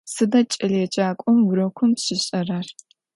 [0.13, 2.67] Sıda ç'eleêcak'om vurokım şiş'erer?